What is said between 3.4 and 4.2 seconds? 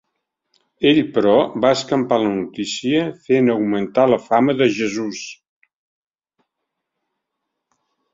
augmentar la